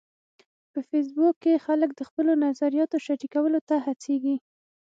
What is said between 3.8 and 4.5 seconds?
هڅیږي.